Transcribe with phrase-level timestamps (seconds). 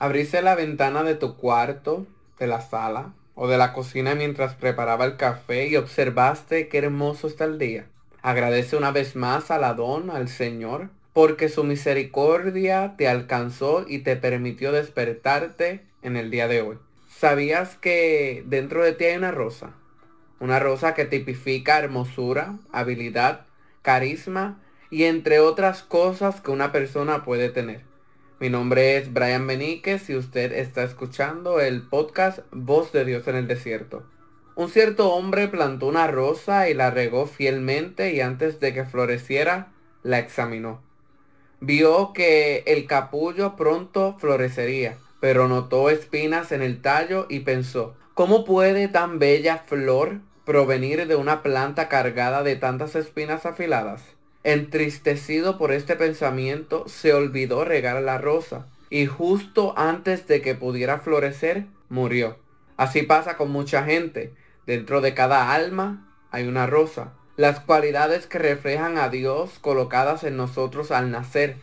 [0.00, 2.06] Abriste la ventana de tu cuarto,
[2.38, 7.26] de la sala o de la cocina mientras preparaba el café y observaste qué hermoso
[7.26, 7.86] está el día.
[8.22, 14.14] Agradece una vez más al Adón, al Señor, porque su misericordia te alcanzó y te
[14.14, 16.78] permitió despertarte en el día de hoy.
[17.08, 19.70] ¿Sabías que dentro de ti hay una rosa?
[20.38, 23.46] Una rosa que tipifica hermosura, habilidad,
[23.82, 27.87] carisma y entre otras cosas que una persona puede tener.
[28.40, 33.34] Mi nombre es Brian Beníquez y usted está escuchando el podcast Voz de Dios en
[33.34, 34.04] el Desierto.
[34.54, 39.72] Un cierto hombre plantó una rosa y la regó fielmente y antes de que floreciera,
[40.04, 40.80] la examinó.
[41.58, 48.44] Vio que el capullo pronto florecería, pero notó espinas en el tallo y pensó, ¿cómo
[48.44, 54.17] puede tan bella flor provenir de una planta cargada de tantas espinas afiladas?
[54.48, 61.00] Entristecido por este pensamiento, se olvidó regar la rosa y justo antes de que pudiera
[61.00, 62.38] florecer, murió.
[62.78, 64.32] Así pasa con mucha gente.
[64.64, 67.12] Dentro de cada alma hay una rosa.
[67.36, 71.56] Las cualidades que reflejan a Dios colocadas en nosotros al nacer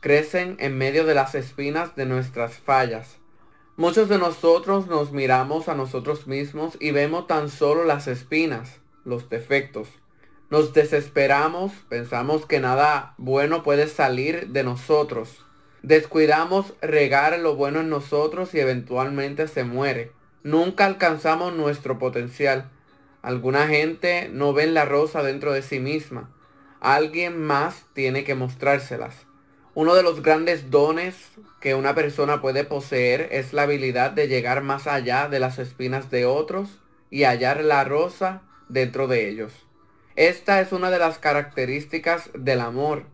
[0.00, 3.18] crecen en medio de las espinas de nuestras fallas.
[3.76, 9.28] Muchos de nosotros nos miramos a nosotros mismos y vemos tan solo las espinas, los
[9.28, 10.01] defectos.
[10.52, 15.42] Nos desesperamos, pensamos que nada bueno puede salir de nosotros.
[15.82, 20.12] Descuidamos regar lo bueno en nosotros y eventualmente se muere.
[20.42, 22.70] Nunca alcanzamos nuestro potencial.
[23.22, 26.28] Alguna gente no ve la rosa dentro de sí misma.
[26.80, 29.24] Alguien más tiene que mostrárselas.
[29.72, 31.16] Uno de los grandes dones
[31.62, 36.10] que una persona puede poseer es la habilidad de llegar más allá de las espinas
[36.10, 39.54] de otros y hallar la rosa dentro de ellos.
[40.16, 43.04] Esta es una de las características del amor.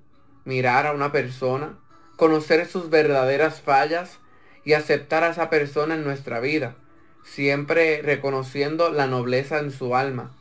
[0.45, 1.79] Mirar a una persona,
[2.17, 4.19] conocer sus verdaderas fallas
[4.65, 6.75] y aceptar a esa persona en nuestra vida,
[7.23, 10.35] siempre reconociendo la nobleza en su alma.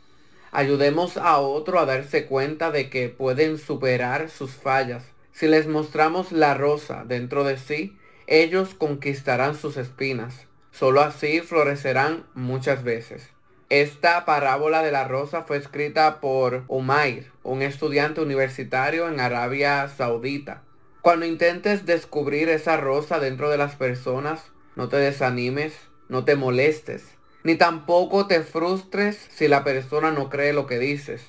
[0.51, 5.03] Ayudemos a otro a darse cuenta de que pueden superar sus fallas.
[5.34, 10.47] Si les mostramos la rosa dentro de sí, ellos conquistarán sus espinas.
[10.72, 13.37] Solo así florecerán muchas veces.
[13.69, 20.61] Esta parábola de la rosa fue escrita por Umair, un estudiante universitario en Arabia Saudita.
[21.01, 24.41] Cuando intentes descubrir esa rosa dentro de las personas,
[24.78, 25.73] no te desanimes,
[26.07, 31.25] no te molestes, ni tampoco te frustres si la persona no cree lo que dices,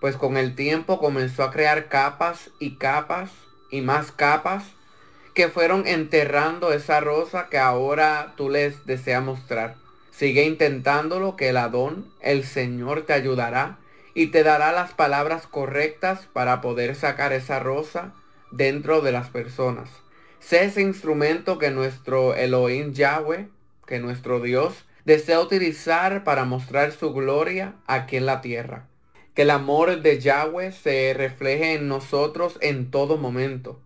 [0.00, 3.30] pues con el tiempo comenzó a crear capas y capas
[3.70, 4.64] y más capas
[5.34, 9.85] que fueron enterrando esa rosa que ahora tú les deseas mostrar.
[10.16, 13.76] Sigue intentándolo que el Adón, el Señor, te ayudará
[14.14, 18.14] y te dará las palabras correctas para poder sacar esa rosa
[18.50, 19.90] dentro de las personas.
[20.40, 23.48] Sé ese instrumento que nuestro Elohim Yahweh,
[23.86, 28.86] que nuestro Dios, desea utilizar para mostrar su gloria aquí en la tierra.
[29.34, 33.78] Que el amor de Yahweh se refleje en nosotros en todo momento.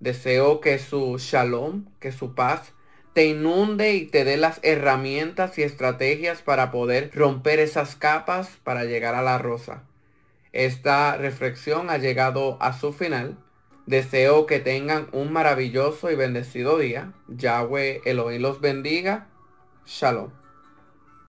[0.00, 2.72] Deseo que su shalom, que su paz,
[3.16, 8.84] te inunde y te dé las herramientas y estrategias para poder romper esas capas para
[8.84, 9.84] llegar a la rosa.
[10.52, 13.38] Esta reflexión ha llegado a su final.
[13.86, 17.14] Deseo que tengan un maravilloso y bendecido día.
[17.28, 19.28] Yahweh Elohim los bendiga.
[19.86, 20.28] Shalom.